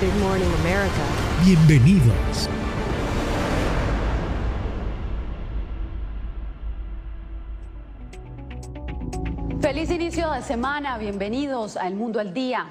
[0.00, 1.04] Good morning, America.
[1.44, 2.48] Bienvenidos.
[9.60, 12.66] Feliz inicio de semana, bienvenidos a El Mundo al Día.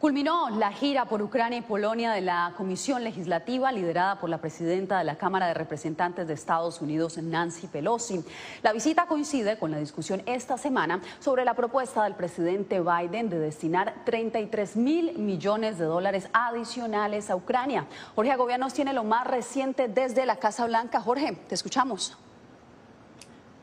[0.00, 4.98] Culminó la gira por Ucrania y Polonia de la Comisión Legislativa liderada por la presidenta
[4.98, 8.22] de la Cámara de Representantes de Estados Unidos, Nancy Pelosi.
[8.62, 13.38] La visita coincide con la discusión esta semana sobre la propuesta del presidente Biden de
[13.38, 17.86] destinar 33 mil millones de dólares adicionales a Ucrania.
[18.14, 21.00] Jorge Agobianos nos tiene lo más reciente desde la Casa Blanca.
[21.00, 22.18] Jorge, te escuchamos.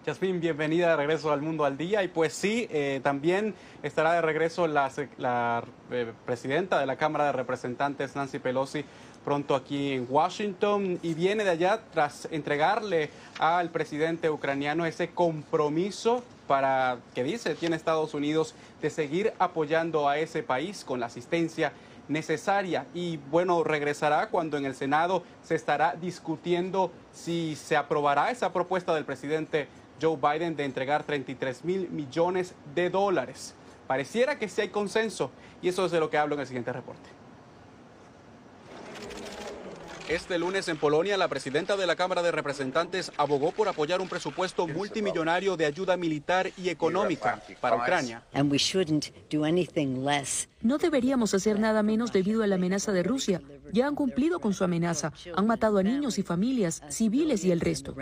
[0.06, 2.04] Yasmin, bienvenida de regreso al Mundo al Día.
[2.04, 7.28] Y pues sí, eh, también estará de regreso la, la eh, presidenta de la Cámara
[7.28, 8.84] de Representantes, Nancy Pelosi,
[9.24, 11.00] pronto aquí en Washington.
[11.02, 17.78] Y viene de allá tras entregarle al presidente ucraniano ese compromiso para, que dice, tiene
[17.78, 21.72] Estados Unidos, de seguir apoyando a ese país con la asistencia
[22.10, 28.52] necesaria y bueno, regresará cuando en el Senado se estará discutiendo si se aprobará esa
[28.52, 29.70] propuesta del presidente
[30.04, 33.56] Joe Biden de entregar 33 mil millones de dólares.
[33.88, 36.74] Pareciera que sí hay consenso y eso es de lo que hablo en el siguiente
[36.74, 37.10] reporte.
[40.10, 44.10] Este lunes en Polonia, la presidenta de la Cámara de Representantes abogó por apoyar un
[44.10, 48.22] presupuesto multimillonario de ayuda militar y económica para Ucrania.
[50.62, 53.42] No deberíamos hacer nada menos debido a la amenaza de Rusia.
[53.72, 55.14] Ya han cumplido con su amenaza.
[55.38, 57.96] Han matado a niños y familias, civiles y el resto.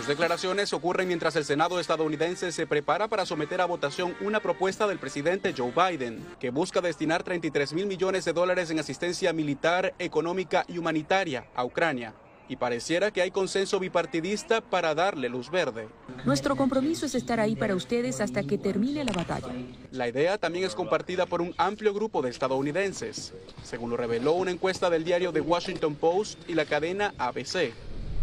[0.00, 4.86] Sus declaraciones ocurren mientras el Senado estadounidense se prepara para someter a votación una propuesta
[4.86, 9.92] del presidente Joe Biden, que busca destinar 33 mil millones de dólares en asistencia militar,
[9.98, 12.14] económica y humanitaria a Ucrania.
[12.48, 15.90] Y pareciera que hay consenso bipartidista para darle luz verde.
[16.24, 19.52] Nuestro compromiso es estar ahí para ustedes hasta que termine la batalla.
[19.92, 24.50] La idea también es compartida por un amplio grupo de estadounidenses, según lo reveló una
[24.50, 27.74] encuesta del diario The Washington Post y la cadena ABC.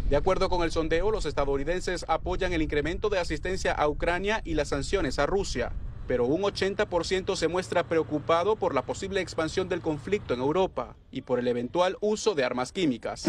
[0.10, 4.54] De acuerdo con el sondeo, los estadounidenses apoyan el incremento de asistencia a Ucrania y
[4.54, 5.74] las sanciones a Rusia,
[6.08, 11.24] pero un 80% se muestra preocupado por la posible expansión del conflicto en Europa y
[11.24, 13.26] por el eventual uso de armas químicas.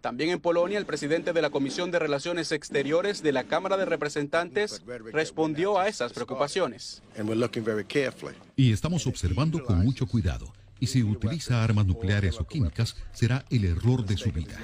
[0.00, 3.84] También en Polonia, el presidente de la Comisión de Relaciones Exteriores de la Cámara de
[3.84, 4.80] Representantes
[5.12, 7.02] respondió a esas preocupaciones.
[8.54, 10.52] Y estamos observando con mucho cuidado.
[10.78, 14.56] Y si utiliza armas nucleares o químicas, será el error de su vida.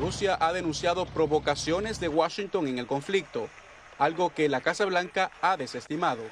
[0.00, 3.48] Rusia ha denunciado provocaciones de Washington en el conflicto,
[3.98, 6.22] algo que la Casa Blanca ha desestimado.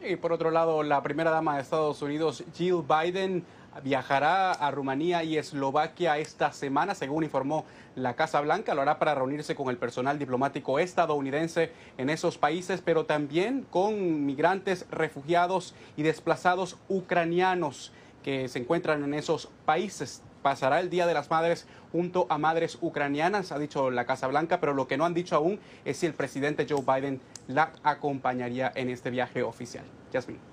[0.00, 3.44] Y por otro lado, la primera dama de Estados Unidos, Jill Biden,
[3.82, 7.64] viajará a Rumanía y Eslovaquia esta semana, según informó
[7.94, 8.74] la Casa Blanca.
[8.74, 14.26] Lo hará para reunirse con el personal diplomático estadounidense en esos países, pero también con
[14.26, 17.92] migrantes, refugiados y desplazados ucranianos
[18.22, 22.78] que se encuentran en esos países pasará el Día de las Madres junto a madres
[22.80, 26.06] ucranianas, ha dicho la Casa Blanca, pero lo que no han dicho aún es si
[26.06, 29.84] el presidente Joe Biden la acompañaría en este viaje oficial.
[30.12, 30.49] Yasmin.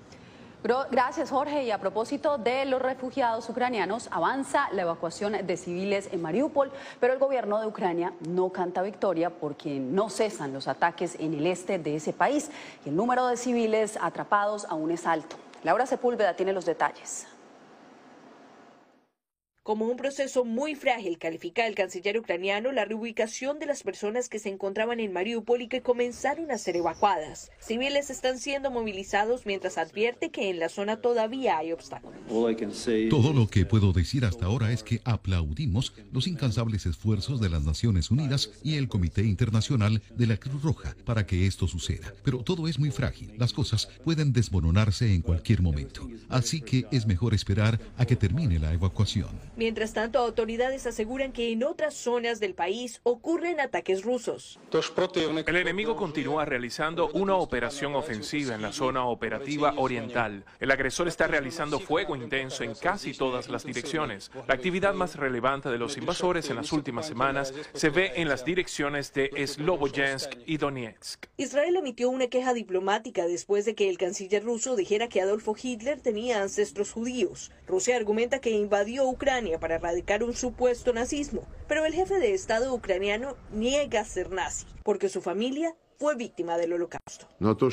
[0.62, 1.64] Gracias, Jorge.
[1.64, 6.70] Y a propósito de los refugiados ucranianos, avanza la evacuación de civiles en Mariupol,
[7.00, 11.46] pero el gobierno de Ucrania no canta victoria porque no cesan los ataques en el
[11.46, 12.50] este de ese país
[12.84, 15.36] y el número de civiles atrapados aún es alto.
[15.62, 17.26] Laura Sepúlveda tiene los detalles
[19.68, 24.38] como un proceso muy frágil, califica el canciller ucraniano la reubicación de las personas que
[24.38, 27.50] se encontraban en Mariupol y que comenzaron a ser evacuadas.
[27.60, 32.18] Civiles están siendo movilizados mientras advierte que en la zona todavía hay obstáculos.
[33.10, 37.62] Todo lo que puedo decir hasta ahora es que aplaudimos los incansables esfuerzos de las
[37.64, 42.14] Naciones Unidas y el Comité Internacional de la Cruz Roja para que esto suceda.
[42.24, 43.34] Pero todo es muy frágil.
[43.36, 46.08] Las cosas pueden desmoronarse en cualquier momento.
[46.30, 49.28] Así que es mejor esperar a que termine la evacuación.
[49.58, 54.60] Mientras tanto, autoridades aseguran que en otras zonas del país ocurren ataques rusos.
[55.46, 60.44] El enemigo continúa realizando una operación ofensiva en la zona operativa oriental.
[60.60, 64.30] El agresor está realizando fuego intenso en casi todas las direcciones.
[64.46, 68.44] La actividad más relevante de los invasores en las últimas semanas se ve en las
[68.44, 71.26] direcciones de Sloboyansk y Donetsk.
[71.36, 76.00] Israel emitió una queja diplomática después de que el canciller ruso dijera que Adolfo Hitler
[76.00, 77.50] tenía ancestros judíos.
[77.66, 82.74] Rusia argumenta que invadió Ucrania para erradicar un supuesto nazismo, pero el jefe de Estado
[82.74, 87.26] ucraniano niega ser nazi, porque su familia fue víctima del holocausto.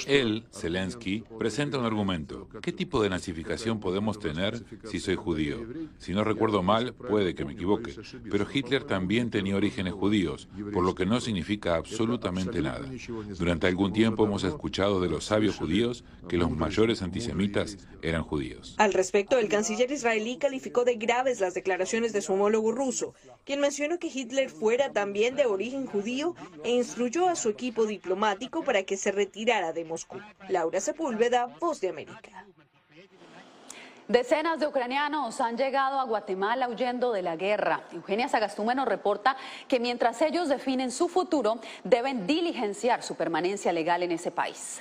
[0.07, 2.49] Él, Zelensky, presenta un argumento.
[2.63, 5.59] ¿Qué tipo de nazificación podemos tener si soy judío?
[5.99, 7.93] Si no recuerdo mal, puede que me equivoque,
[8.31, 12.89] pero Hitler también tenía orígenes judíos, por lo que no significa absolutamente nada.
[13.37, 18.73] Durante algún tiempo hemos escuchado de los sabios judíos que los mayores antisemitas eran judíos.
[18.79, 23.13] Al respecto, el canciller israelí calificó de graves las declaraciones de su homólogo ruso,
[23.43, 26.33] quien mencionó que Hitler fuera también de origen judío
[26.63, 28.14] e instruyó a su equipo diplomático
[28.65, 30.19] para que se retirara de Moscú.
[30.49, 32.45] Laura Sepúlveda, Voz de América.
[34.07, 37.87] Decenas de ucranianos han llegado a Guatemala huyendo de la guerra.
[37.91, 39.35] Eugenia Sagastume nos reporta
[39.67, 44.79] que mientras ellos definen su futuro, deben diligenciar su permanencia legal en ese país.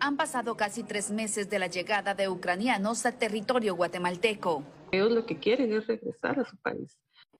[0.00, 4.62] Han pasado casi tres meses de la llegada de ucranianos a territorio guatemalteco.
[4.92, 6.98] Ellos lo que quieren es regresar a su país.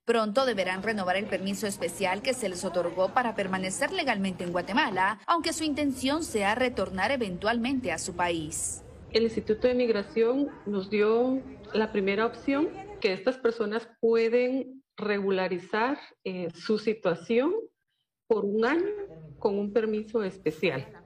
[0.08, 5.18] Pronto deberán renovar el permiso especial que se les otorgó para permanecer legalmente en Guatemala,
[5.26, 8.82] aunque su intención sea retornar eventualmente a su país.
[9.12, 11.42] El Instituto de Migración nos dio
[11.74, 12.70] la primera opción,
[13.02, 17.52] que estas personas pueden regularizar eh, su situación
[18.26, 18.88] por un año
[19.38, 20.97] con un permiso especial.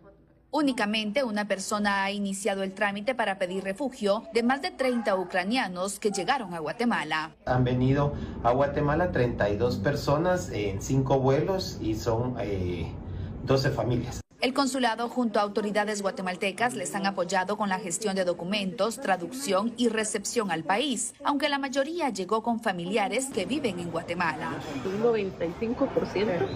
[0.54, 5.98] Únicamente una persona ha iniciado el trámite para pedir refugio de más de 30 ucranianos
[5.98, 7.30] que llegaron a Guatemala.
[7.46, 8.12] Han venido
[8.42, 14.21] a Guatemala 32 personas en cinco vuelos y son 12 eh, familias.
[14.42, 19.72] El consulado junto a autoridades guatemaltecas les han apoyado con la gestión de documentos, traducción
[19.76, 24.60] y recepción al país, aunque la mayoría llegó con familiares que viven en Guatemala.
[24.84, 26.48] Un 95%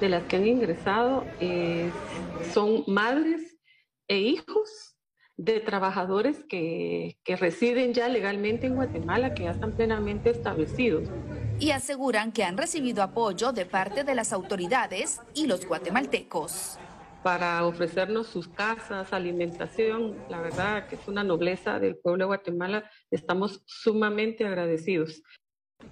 [0.00, 1.90] de las que han ingresado eh,
[2.54, 3.58] son madres
[4.08, 4.96] e hijos
[5.36, 11.10] de trabajadores que, que residen ya legalmente en Guatemala, que ya están plenamente establecidos
[11.60, 16.78] y aseguran que han recibido apoyo de parte de las autoridades y los guatemaltecos
[17.24, 20.14] para ofrecernos sus casas, alimentación.
[20.28, 22.90] La verdad que es una nobleza del pueblo de Guatemala.
[23.10, 25.22] Estamos sumamente agradecidos.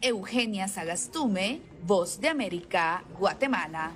[0.03, 3.93] Eugenia Sagastume, Voz de América, Guatemala.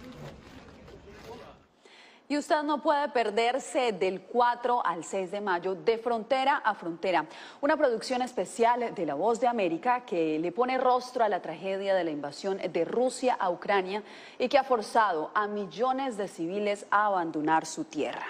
[2.28, 7.24] Y usted no puede perderse del 4 al 6 de mayo de Frontera a Frontera,
[7.60, 11.94] una producción especial de La Voz de América que le pone rostro a la tragedia
[11.94, 14.02] de la invasión de Rusia a Ucrania
[14.40, 18.26] y que ha forzado a millones de civiles a abandonar su tierra.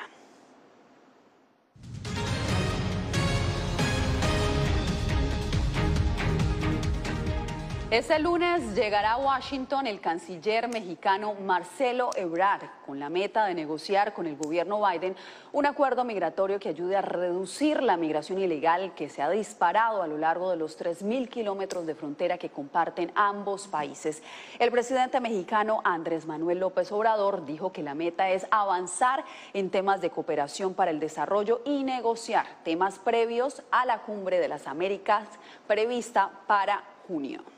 [7.96, 14.12] Este lunes llegará a Washington el canciller mexicano Marcelo Ebrard con la meta de negociar
[14.12, 15.16] con el gobierno Biden
[15.54, 20.06] un acuerdo migratorio que ayude a reducir la migración ilegal que se ha disparado a
[20.08, 24.22] lo largo de los 3.000 kilómetros de frontera que comparten ambos países.
[24.58, 30.02] El presidente mexicano Andrés Manuel López Obrador dijo que la meta es avanzar en temas
[30.02, 35.26] de cooperación para el desarrollo y negociar temas previos a la cumbre de las Américas
[35.66, 37.55] prevista para junio.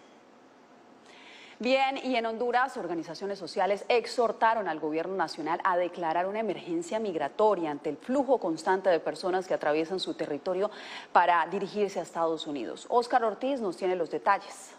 [1.60, 7.72] Bien, y en Honduras, organizaciones sociales exhortaron al gobierno nacional a declarar una emergencia migratoria
[7.72, 10.71] ante el flujo constante de personas que atraviesan su territorio
[11.11, 12.87] para dirigirse a Estados Unidos.
[12.88, 14.71] Óscar Ortiz nos tiene los detalles.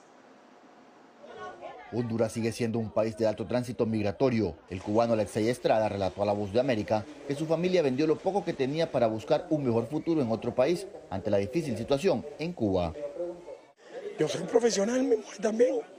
[1.91, 4.55] Honduras sigue siendo un país de alto tránsito migratorio.
[4.69, 8.17] El cubano Alexei Estrada relató a La Voz de América que su familia vendió lo
[8.17, 12.25] poco que tenía para buscar un mejor futuro en otro país ante la difícil situación
[12.37, 12.93] en Cuba.
[14.17, 15.98] Yo soy profesional, mi mujer también.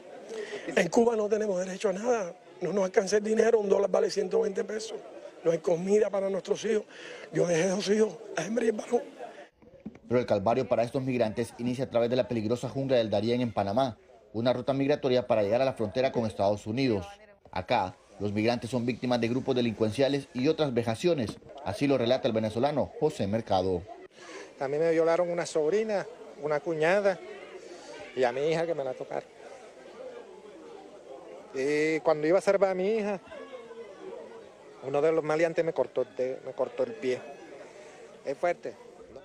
[0.67, 4.11] En Cuba no tenemos derecho a nada, no nos alcanza el dinero, un dólar vale
[4.11, 4.99] 120 pesos,
[5.45, 6.85] no hay comida para nuestros hijos.
[7.33, 9.03] Yo dejé dos hijos, a hembra y varón.
[10.09, 13.41] Pero el calvario para estos migrantes inicia a través de la peligrosa jungla del Darién
[13.41, 13.99] en Panamá,
[14.33, 17.07] una ruta migratoria para llegar a la frontera con Estados Unidos.
[17.53, 22.35] Acá, los migrantes son víctimas de grupos delincuenciales y otras vejaciones, así lo relata el
[22.35, 23.83] venezolano José Mercado.
[24.59, 26.07] También me violaron una sobrina,
[26.43, 27.19] una cuñada
[28.15, 29.40] y a mi hija que me la tocaron.
[31.55, 33.21] Y cuando iba a salvar a mi hija,
[34.83, 37.21] uno de los maleantes me cortó, me cortó el pie.
[38.25, 38.75] Es fuerte.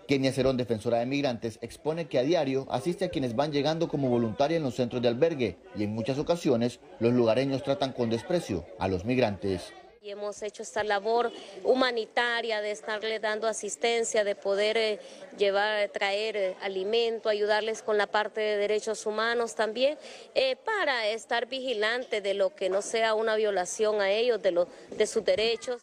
[0.08, 4.10] Kenia Cerón, defensora de migrantes, expone que a diario asiste a quienes van llegando como
[4.10, 8.65] voluntaria en los centros de albergue y en muchas ocasiones los lugareños tratan con desprecio
[8.77, 9.74] a los migrantes.
[10.05, 11.31] Y hemos hecho esta labor
[11.63, 15.00] humanitaria de estarle dando asistencia, de poder eh,
[15.35, 19.97] llevar, traer eh, alimento, ayudarles con la parte de derechos humanos también,
[20.35, 25.25] eh, para estar vigilante de lo que no sea una violación a ellos, de, sus
[25.25, 25.81] derechos.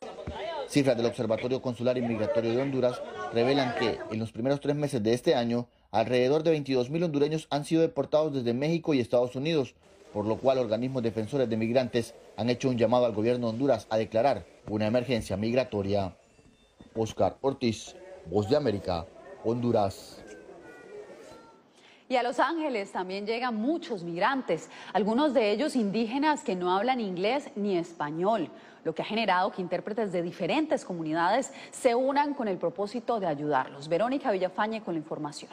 [0.68, 3.02] Cifras del Observatorio Consular y Migratorio de Honduras
[3.32, 7.64] revelan que en los primeros tres meses de este año, alrededor de 22.000 hondureños han
[7.64, 9.74] sido deportados desde México y Estados Unidos,
[10.12, 13.86] por lo cual organismos defensores de migrantes han hecho un llamado al gobierno de Honduras
[13.90, 16.16] a declarar una emergencia migratoria.
[16.94, 17.96] Oscar Ortiz,
[18.26, 19.06] Voz de América,
[19.44, 20.22] Honduras.
[22.08, 27.00] Y a Los Ángeles también llegan muchos migrantes, algunos de ellos indígenas que no hablan
[27.00, 28.50] inglés ni español,
[28.84, 33.26] lo que ha generado que intérpretes de diferentes comunidades se unan con el propósito de
[33.26, 33.88] ayudarlos.
[33.88, 35.50] Verónica Villafañe con la información.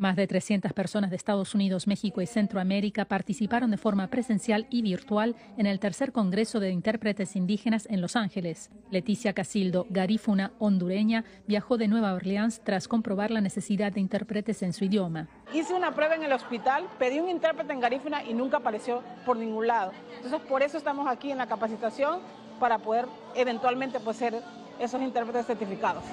[0.00, 4.80] Más de 300 personas de Estados Unidos, México y Centroamérica participaron de forma presencial y
[4.80, 8.70] virtual en el tercer Congreso de Intérpretes Indígenas en Los Ángeles.
[8.90, 14.72] Leticia Casildo, garífuna hondureña, viajó de Nueva Orleans tras comprobar la necesidad de intérpretes en
[14.72, 15.28] su idioma.
[15.52, 19.36] Hice una prueba en el hospital, pedí un intérprete en garífuna y nunca apareció por
[19.36, 19.92] ningún lado.
[20.16, 22.20] Entonces, por eso estamos aquí en la capacitación
[22.58, 23.04] para poder
[23.36, 24.40] eventualmente pues, ser
[24.78, 26.04] esos intérpretes certificados.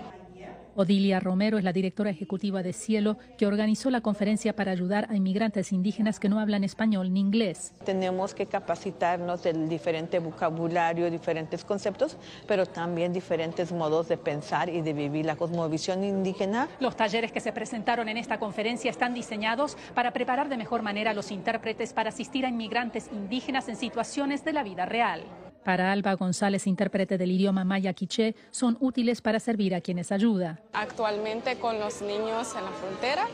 [0.79, 5.15] Odilia Romero es la directora ejecutiva de Cielo, que organizó la conferencia para ayudar a
[5.15, 7.73] inmigrantes indígenas que no hablan español ni inglés.
[7.83, 12.15] Tenemos que capacitarnos en diferente vocabulario, diferentes conceptos,
[12.45, 16.67] pero también diferentes modos de pensar y de vivir la cosmovisión indígena.
[16.79, 21.09] Los talleres que se presentaron en esta conferencia están diseñados para preparar de mejor manera
[21.09, 25.23] a los intérpretes para asistir a inmigrantes indígenas en situaciones de la vida real.
[25.67, 30.61] Para Alba González, intérprete del idioma maya quiché, son útiles para servir a quienes ayuda.
[30.71, 33.27] Actualmente con los niños en la frontera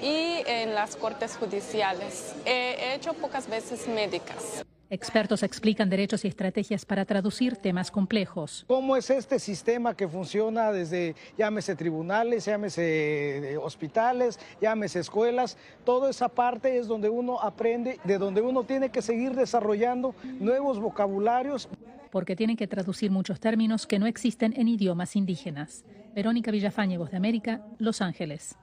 [0.00, 2.36] y en las cortes judiciales.
[2.46, 4.62] He hecho pocas veces médicas.
[4.92, 8.66] Expertos explican derechos y estrategias para traducir temas complejos.
[8.68, 15.56] ¿Cómo es este sistema que funciona desde, llámese tribunales, llámese eh, hospitales, llámese escuelas?
[15.86, 20.78] Toda esa parte es donde uno aprende, de donde uno tiene que seguir desarrollando nuevos
[20.78, 21.70] vocabularios.
[22.10, 25.86] Porque tienen que traducir muchos términos que no existen en idiomas indígenas.
[26.14, 28.58] Verónica Villafañe, Voz de América, Los Ángeles.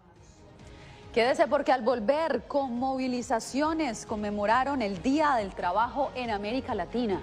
[1.13, 7.19] Quédese porque al volver con movilizaciones conmemoraron el Día del Trabajo en América Latina.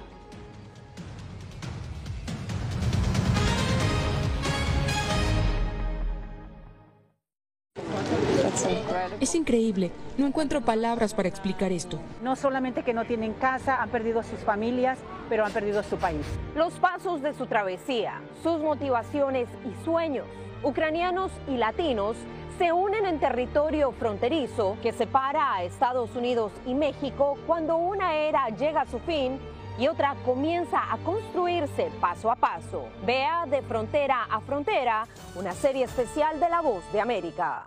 [9.21, 9.93] Es increíble.
[10.19, 12.01] No encuentro palabras para explicar esto.
[12.23, 16.27] No solamente que no tienen casa, han perdido sus familias, pero han perdido su país.
[16.57, 20.27] Los pasos de su travesía, sus motivaciones y sueños,
[20.65, 22.17] ucranianos y latinos,
[22.59, 28.49] se unen en territorio fronterizo que separa a Estados Unidos y México cuando una era
[28.49, 29.39] llega a su fin
[29.79, 32.87] y otra comienza a construirse paso a paso.
[33.05, 37.67] Vea de frontera a frontera una serie especial de La Voz de América.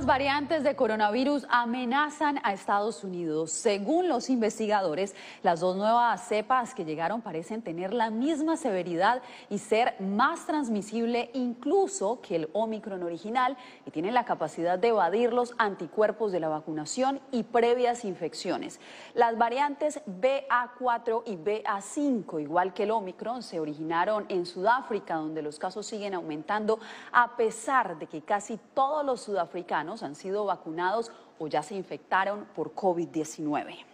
[0.00, 3.50] Nuevas variantes de coronavirus amenazan a Estados Unidos.
[3.50, 9.58] Según los investigadores, las dos nuevas cepas que llegaron parecen tener la misma severidad y
[9.58, 15.52] ser más transmisible incluso que el Omicron original y tienen la capacidad de evadir los
[15.58, 18.80] anticuerpos de la vacunación y previas infecciones.
[19.12, 25.58] Las variantes BA4 y BA5, igual que el Omicron, se originaron en Sudáfrica, donde los
[25.58, 26.78] casos siguen aumentando
[27.12, 32.46] a pesar de que casi todos los sudafricanos han sido vacunados o ya se infectaron
[32.54, 33.84] por COVID-19.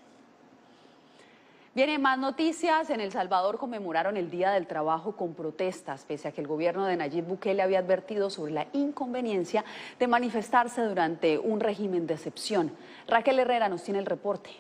[1.75, 2.89] Vienen más noticias.
[2.89, 6.87] En El Salvador conmemoraron el Día del Trabajo con protestas, pese a que el gobierno
[6.87, 9.63] de Nayib Bukele había advertido sobre la inconveniencia
[9.99, 12.73] de manifestarse durante un régimen de excepción.
[13.07, 14.51] Raquel Herrera nos tiene el reporte.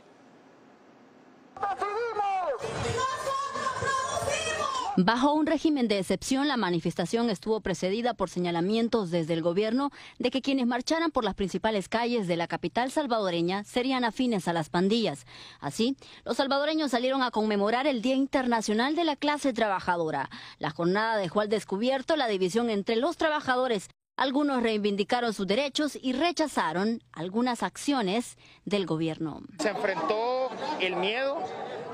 [4.98, 10.30] Bajo un régimen de excepción, la manifestación estuvo precedida por señalamientos desde el gobierno de
[10.30, 14.70] que quienes marcharan por las principales calles de la capital salvadoreña serían afines a las
[14.70, 15.26] pandillas.
[15.60, 20.30] Así, los salvadoreños salieron a conmemorar el Día Internacional de la Clase Trabajadora.
[20.58, 23.90] La jornada dejó al descubierto la división entre los trabajadores.
[24.16, 29.42] Algunos reivindicaron sus derechos y rechazaron algunas acciones del gobierno.
[29.58, 30.48] Se enfrentó
[30.80, 31.36] el miedo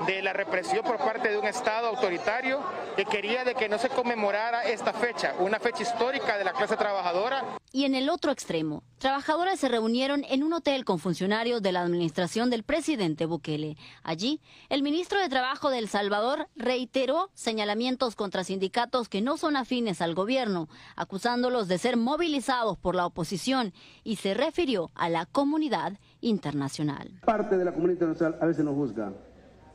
[0.05, 2.59] de la represión por parte de un Estado autoritario
[2.95, 6.75] que quería de que no se conmemorara esta fecha, una fecha histórica de la clase
[6.75, 7.43] trabajadora.
[7.71, 11.81] Y en el otro extremo, trabajadores se reunieron en un hotel con funcionarios de la
[11.81, 13.77] administración del presidente Bukele.
[14.03, 19.55] Allí, el ministro de Trabajo de El Salvador reiteró señalamientos contra sindicatos que no son
[19.55, 23.73] afines al gobierno, acusándolos de ser movilizados por la oposición
[24.03, 27.19] y se refirió a la comunidad internacional.
[27.25, 29.13] Parte de la comunidad internacional a veces nos juzga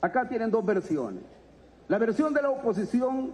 [0.01, 1.23] Acá tienen dos versiones.
[1.89, 3.33] La versión de la oposición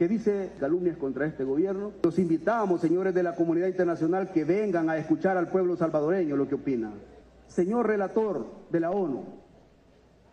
[0.00, 1.92] que dice calumnias contra este gobierno.
[2.02, 6.48] Los invitamos, señores de la comunidad internacional, que vengan a escuchar al pueblo salvadoreño lo
[6.48, 6.90] que opina.
[7.48, 9.24] Señor relator de la ONU,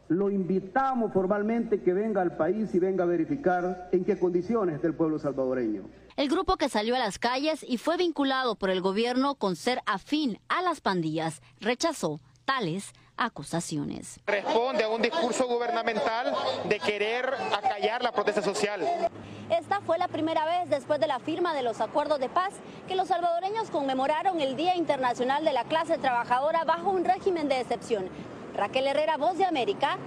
[0.07, 4.87] lo invitamos formalmente que venga al país y venga a verificar en qué condiciones está
[4.87, 5.81] el pueblo salvadoreño.
[6.15, 9.81] El grupo que salió a las calles y fue vinculado por el gobierno con ser
[9.85, 14.19] afín a las pandillas rechazó tales acusaciones.
[14.25, 16.33] Responde a un discurso gubernamental
[16.69, 19.09] de querer acallar la protesta social.
[19.49, 22.53] Esta fue la primera vez después de la firma de los acuerdos de paz
[22.87, 27.61] que los salvadoreños conmemoraron el Día Internacional de la Clase Trabajadora bajo un régimen de
[27.61, 28.09] excepción.
[28.55, 29.97] Raquel Herrera, Voz de América,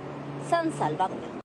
[0.49, 1.40] San Salvador.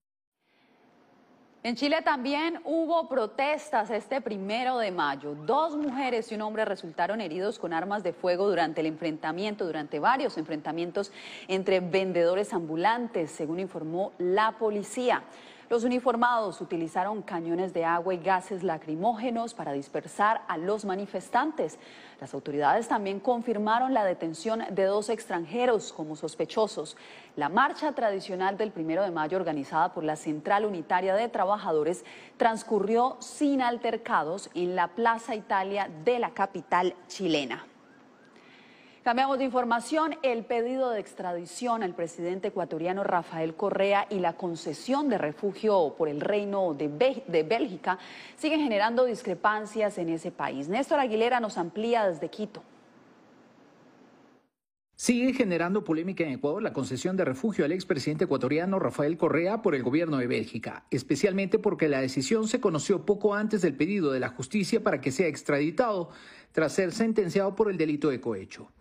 [1.66, 5.34] En Chile también hubo protestas este primero de mayo.
[5.34, 9.98] Dos mujeres y un hombre resultaron heridos con armas de fuego durante el enfrentamiento, durante
[9.98, 11.12] varios enfrentamientos
[11.48, 15.24] entre vendedores ambulantes, según informó la policía.
[15.68, 21.80] Los uniformados utilizaron cañones de agua y gases lacrimógenos para dispersar a los manifestantes.
[22.20, 26.96] Las autoridades también confirmaron la detención de dos extranjeros como sospechosos.
[27.36, 32.06] La marcha tradicional del primero de mayo, organizada por la Central Unitaria de Trabajadores,
[32.38, 37.66] transcurrió sin altercados en la Plaza Italia de la capital chilena.
[39.06, 40.16] Cambiamos de información.
[40.24, 46.10] El pedido de extradición al presidente ecuatoriano Rafael Correa y la concesión de refugio por
[46.10, 46.88] el Reino de,
[47.44, 48.00] Bélgica
[48.36, 50.70] siguen generando discrepancias en ese país.
[50.70, 52.64] Néstor Aguilera nos amplía desde Quito.
[54.96, 59.76] Sigue generando polémica en Ecuador la concesión de refugio al expresidente ecuatoriano Rafael Correa por
[59.76, 64.20] el gobierno de Bélgica, especialmente porque la decisión se conoció poco antes del pedido de
[64.20, 66.10] la justicia para que sea extraditado
[66.56, 68.72] tras ser sentenciado por el delito de cohecho.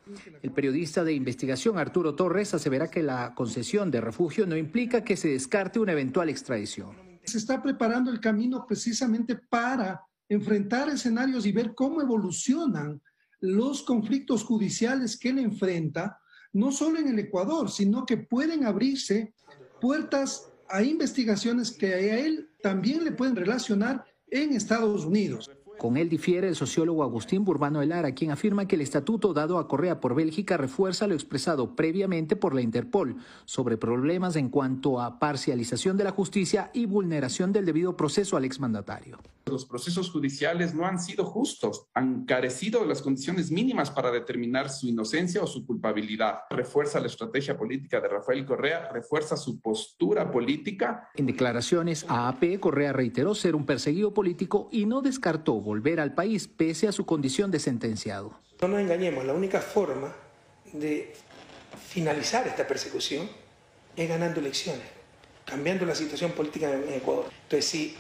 [0.42, 5.16] El periodista de investigación Arturo Torres asevera que la concesión de refugio no implica que
[5.16, 6.94] se descarte una eventual extradición.
[7.24, 13.02] Se está preparando el camino precisamente para enfrentar escenarios y ver cómo evolucionan
[13.40, 16.20] los conflictos judiciales que él enfrenta,
[16.52, 19.34] no solo en el Ecuador, sino que pueden abrirse
[19.80, 25.50] puertas a investigaciones que a él también le pueden relacionar en Estados Unidos.
[25.78, 29.58] Con él difiere el sociólogo Agustín Burbano de Lara, quien afirma que el estatuto dado
[29.58, 35.00] a Correa por Bélgica refuerza lo expresado previamente por la Interpol sobre problemas en cuanto
[35.00, 39.18] a parcialización de la justicia y vulneración del debido proceso al exmandatario.
[39.46, 44.70] Los procesos judiciales no han sido justos, han carecido de las condiciones mínimas para determinar
[44.70, 46.40] su inocencia o su culpabilidad.
[46.48, 51.10] Refuerza la estrategia política de Rafael Correa, refuerza su postura política.
[51.14, 56.14] En declaraciones a AP, Correa reiteró ser un perseguido político y no descartó volver al
[56.14, 58.40] país pese a su condición de sentenciado.
[58.62, 60.10] No nos engañemos, la única forma
[60.72, 61.12] de
[61.86, 63.28] finalizar esta persecución
[63.94, 64.86] es ganando elecciones,
[65.44, 67.26] cambiando la situación política en Ecuador.
[67.42, 67.94] Entonces, si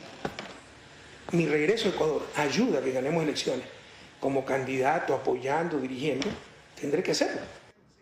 [1.34, 3.66] mi regreso a Ecuador ayuda a que ganemos elecciones
[4.20, 6.26] como candidato, apoyando, dirigiendo,
[6.80, 7.40] tendré que hacerlo.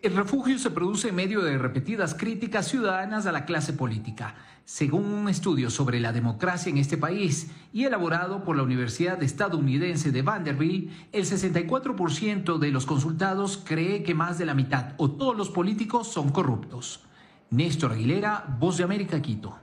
[0.03, 5.05] El refugio se produce en medio de repetidas críticas ciudadanas a la clase política, según
[5.05, 10.23] un estudio sobre la democracia en este país y elaborado por la Universidad Estadounidense de
[10.23, 15.51] Vanderbilt, el 64% de los consultados cree que más de la mitad o todos los
[15.51, 17.05] políticos son corruptos.
[17.51, 19.59] Néstor Aguilera, Voz de América, Quito.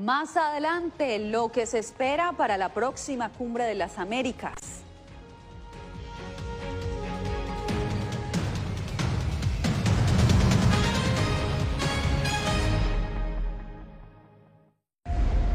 [0.00, 4.54] Más adelante, lo que se espera para la próxima cumbre de las Américas.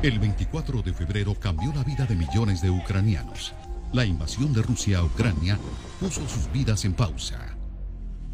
[0.03, 3.55] El 24 de febrero cambió la vida de millones de ucranianos.
[3.93, 5.57] La invasión de Rusia a Ucrania
[5.99, 7.39] puso sus vidas en pausa.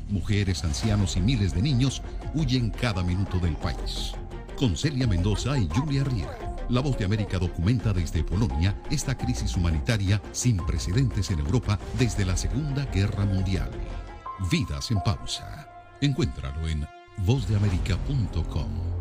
[0.09, 2.01] Mujeres, ancianos y miles de niños
[2.33, 4.13] huyen cada minuto del país.
[4.61, 6.37] Con Celia Mendoza y Julia Riera,
[6.69, 12.25] La Voz de América documenta desde Polonia esta crisis humanitaria sin precedentes en Europa desde
[12.25, 13.71] la Segunda Guerra Mundial.
[14.51, 15.67] Vidas en pausa.
[15.99, 16.85] Encuéntralo en
[17.25, 19.00] vozdeamerica.com.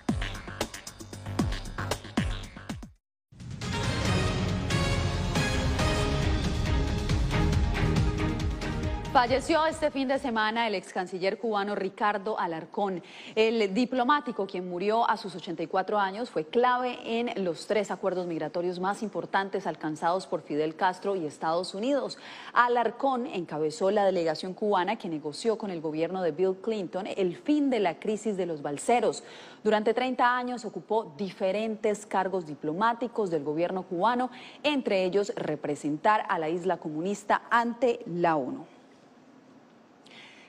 [9.21, 13.03] Falleció este fin de semana el ex canciller cubano Ricardo Alarcón.
[13.35, 18.79] El diplomático, quien murió a sus 84 años, fue clave en los tres acuerdos migratorios
[18.79, 22.17] más importantes alcanzados por Fidel Castro y Estados Unidos.
[22.51, 27.69] Alarcón encabezó la delegación cubana que negoció con el gobierno de Bill Clinton el fin
[27.69, 29.23] de la crisis de los balseros.
[29.63, 34.31] Durante 30 años ocupó diferentes cargos diplomáticos del gobierno cubano,
[34.63, 38.80] entre ellos representar a la isla comunista ante la ONU.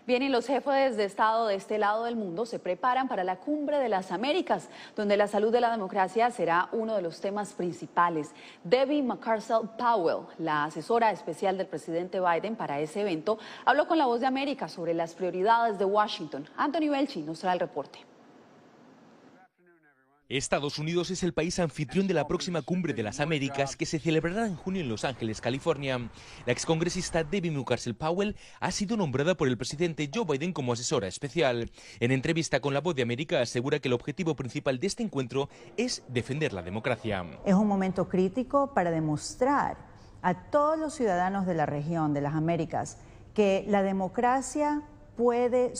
[0.04, 3.36] Bien, y los jefes de Estado de este lado del mundo se preparan para la
[3.36, 7.52] Cumbre de las Américas, donde la salud de la democracia será uno de los temas
[7.52, 8.32] principales.
[8.64, 14.06] Debbie McCarcel Powell, la asesora especial del presidente Biden para ese evento, habló con La
[14.06, 16.48] Voz de América sobre las prioridades de Washington.
[16.56, 18.11] Anthony Belchi nos trae el reporte.
[20.36, 23.98] Estados Unidos es el país anfitrión de la próxima cumbre de las Américas que se
[23.98, 26.10] celebrará en junio en Los Ángeles, California.
[26.46, 31.06] La excongresista Debbie Mucarsel Powell ha sido nombrada por el presidente Joe Biden como asesora
[31.06, 31.70] especial.
[32.00, 35.50] En entrevista con La Voz de América asegura que el objetivo principal de este encuentro
[35.76, 37.26] es defender la democracia.
[37.44, 39.76] Es un momento crítico para demostrar
[40.22, 42.96] a todos los ciudadanos de la región, de las Américas,
[43.34, 44.82] que la democracia
[45.14, 45.74] puede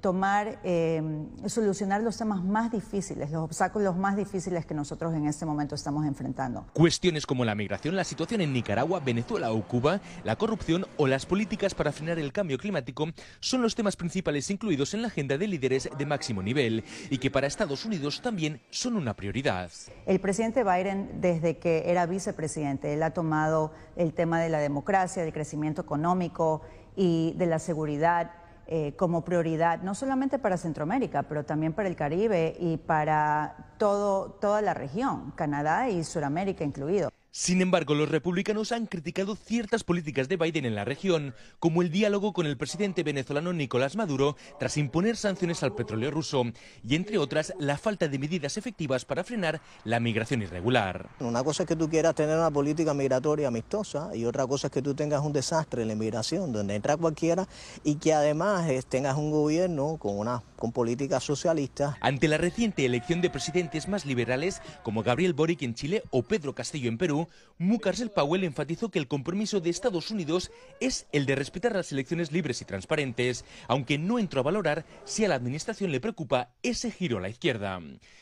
[0.00, 1.02] tomar, eh,
[1.46, 6.06] solucionar los temas más difíciles, los obstáculos más difíciles que nosotros en este momento estamos
[6.06, 6.66] enfrentando.
[6.72, 11.26] Cuestiones como la migración, la situación en Nicaragua, Venezuela o Cuba, la corrupción o las
[11.26, 13.06] políticas para frenar el cambio climático
[13.40, 17.30] son los temas principales incluidos en la agenda de líderes de máximo nivel y que
[17.30, 19.70] para Estados Unidos también son una prioridad.
[20.06, 25.22] El presidente Biden, desde que era vicepresidente, él ha tomado el tema de la democracia,
[25.22, 26.62] del crecimiento económico
[26.96, 28.30] y de la seguridad
[28.68, 34.30] eh, como prioridad, no solamente para Centroamérica, pero también para el Caribe y para todo,
[34.40, 37.10] toda la región, Canadá y Sudamérica incluido.
[37.38, 41.90] Sin embargo, los republicanos han criticado ciertas políticas de Biden en la región, como el
[41.90, 46.44] diálogo con el presidente venezolano Nicolás Maduro tras imponer sanciones al petróleo ruso
[46.82, 51.10] y, entre otras, la falta de medidas efectivas para frenar la migración irregular.
[51.20, 54.72] Una cosa es que tú quieras tener una política migratoria amistosa y otra cosa es
[54.72, 57.46] que tú tengas un desastre en la inmigración, donde entra cualquiera
[57.84, 61.96] y que además eh, tengas un gobierno con, una, con políticas socialistas.
[62.00, 66.54] Ante la reciente elección de presidentes más liberales, como Gabriel Boric en Chile o Pedro
[66.54, 67.25] Castillo en Perú,
[67.58, 72.32] Mucarsel Powell enfatizó que el compromiso de Estados Unidos es el de respetar las elecciones
[72.32, 76.90] libres y transparentes, aunque no entró a valorar si a la administración le preocupa ese
[76.90, 77.80] giro a la izquierda.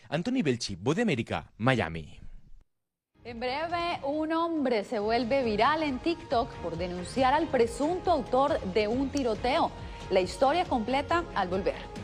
[0.08, 2.20] Anthony Belchi, Voz de América, Miami.
[3.24, 8.86] En breve, un hombre se vuelve viral en TikTok por denunciar al presunto autor de
[8.86, 9.70] un tiroteo.
[10.10, 12.03] La historia completa al volver.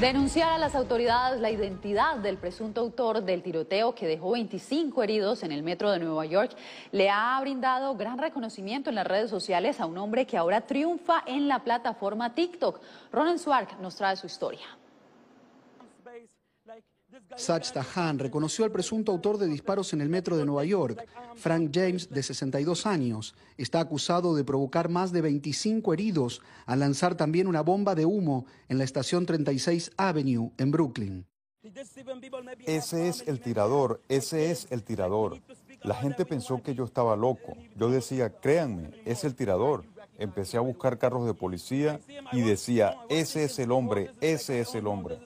[0.00, 5.44] Denunciar a las autoridades la identidad del presunto autor del tiroteo que dejó 25 heridos
[5.44, 6.50] en el metro de Nueva York
[6.90, 11.22] le ha brindado gran reconocimiento en las redes sociales a un hombre que ahora triunfa
[11.26, 12.80] en la plataforma TikTok.
[13.12, 14.66] Ronan Swark nos trae su historia.
[17.36, 21.06] Sach Tahan reconoció al presunto autor de disparos en el metro de Nueva York.
[21.34, 27.16] Frank James, de 62 años, está acusado de provocar más de 25 heridos al lanzar
[27.16, 31.26] también una bomba de humo en la estación 36 Avenue en Brooklyn.
[32.66, 35.40] Ese es el tirador, ese es el tirador.
[35.82, 37.56] La gente pensó que yo estaba loco.
[37.76, 39.84] Yo decía, créanme, es el tirador.
[40.18, 42.00] Empecé a buscar carros de policía
[42.32, 45.18] y decía, ese es el hombre, ese es el hombre.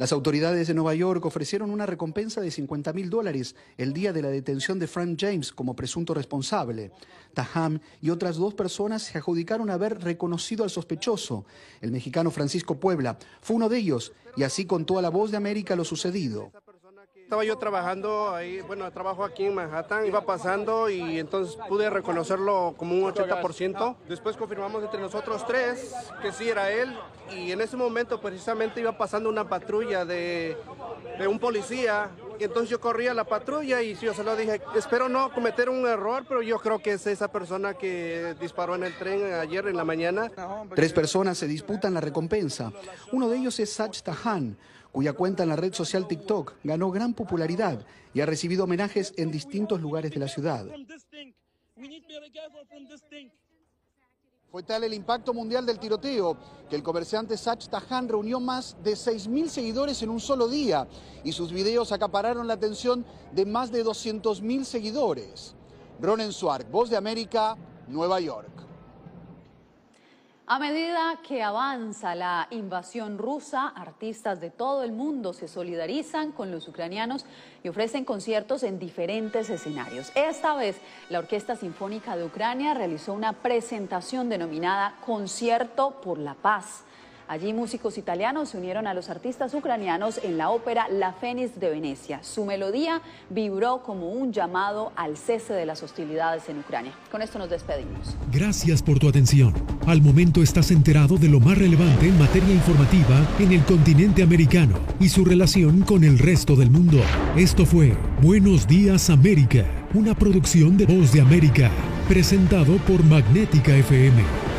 [0.00, 4.22] Las autoridades de Nueva York ofrecieron una recompensa de 50 mil dólares el día de
[4.22, 6.90] la detención de Frank James como presunto responsable.
[7.34, 11.44] Taham y otras dos personas se adjudicaron haber reconocido al sospechoso.
[11.82, 15.36] El mexicano Francisco Puebla fue uno de ellos y así contó a la voz de
[15.36, 16.50] América lo sucedido.
[17.30, 22.74] Estaba yo trabajando ahí, bueno, trabajo aquí en Manhattan, iba pasando y entonces pude reconocerlo
[22.76, 23.98] como un 80%.
[24.08, 26.92] Después confirmamos entre nosotros tres que sí era él
[27.30, 30.56] y en ese momento precisamente iba pasando una patrulla de,
[31.20, 34.60] de un policía y entonces yo corría a la patrulla y yo se lo dije,
[34.74, 38.82] espero no cometer un error, pero yo creo que es esa persona que disparó en
[38.82, 40.32] el tren ayer en la mañana.
[40.74, 42.72] Tres personas se disputan la recompensa.
[43.12, 44.56] Uno de ellos es Sach Tahan,
[44.92, 49.30] cuya cuenta en la red social TikTok ganó gran popularidad y ha recibido homenajes en
[49.30, 50.66] distintos lugares de la ciudad.
[54.50, 56.36] Fue tal el impacto mundial del tiroteo
[56.68, 60.88] que el comerciante Sach Tahan reunió más de 6.000 seguidores en un solo día
[61.22, 65.54] y sus videos acapararon la atención de más de 200.000 seguidores.
[66.00, 68.69] Ronen Suark, Voz de América, Nueva York.
[70.52, 76.50] A medida que avanza la invasión rusa, artistas de todo el mundo se solidarizan con
[76.50, 77.24] los ucranianos
[77.62, 80.10] y ofrecen conciertos en diferentes escenarios.
[80.16, 86.82] Esta vez, la Orquesta Sinfónica de Ucrania realizó una presentación denominada Concierto por la Paz.
[87.30, 91.70] Allí músicos italianos se unieron a los artistas ucranianos en la ópera La Fénix de
[91.70, 92.24] Venecia.
[92.24, 96.92] Su melodía vibró como un llamado al cese de las hostilidades en Ucrania.
[97.08, 98.16] Con esto nos despedimos.
[98.32, 99.54] Gracias por tu atención.
[99.86, 104.80] Al momento estás enterado de lo más relevante en materia informativa en el continente americano
[104.98, 106.98] y su relación con el resto del mundo.
[107.36, 109.64] Esto fue Buenos Días América,
[109.94, 111.70] una producción de Voz de América,
[112.08, 114.49] presentado por Magnética FM.